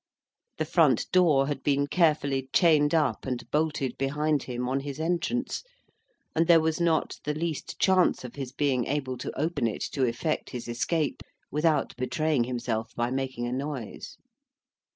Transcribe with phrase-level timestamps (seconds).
[0.57, 5.63] The front door had been carefully chained up and bolted behind him on his entrance;
[6.35, 10.03] and there was not the least chance of his being able to open it to
[10.03, 14.17] effect his escape, without betraying himself by making a noise.